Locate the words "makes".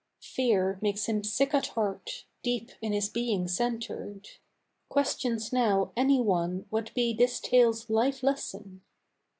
0.81-1.05